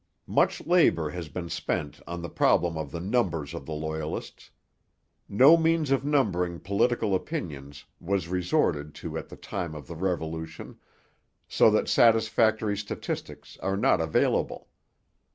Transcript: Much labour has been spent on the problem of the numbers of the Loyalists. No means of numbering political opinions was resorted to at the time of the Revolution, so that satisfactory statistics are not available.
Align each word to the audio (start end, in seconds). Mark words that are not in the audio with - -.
Much 0.25 0.65
labour 0.65 1.11
has 1.11 1.29
been 1.29 1.47
spent 1.47 2.01
on 2.07 2.23
the 2.23 2.27
problem 2.27 2.75
of 2.75 2.89
the 2.89 2.99
numbers 2.99 3.53
of 3.53 3.67
the 3.67 3.71
Loyalists. 3.71 4.49
No 5.29 5.55
means 5.57 5.91
of 5.91 6.03
numbering 6.03 6.59
political 6.59 7.13
opinions 7.13 7.85
was 7.99 8.27
resorted 8.27 8.95
to 8.95 9.15
at 9.15 9.29
the 9.29 9.35
time 9.37 9.75
of 9.75 9.85
the 9.85 9.95
Revolution, 9.95 10.79
so 11.47 11.69
that 11.69 11.87
satisfactory 11.87 12.75
statistics 12.75 13.59
are 13.59 13.77
not 13.77 14.01
available. 14.01 14.69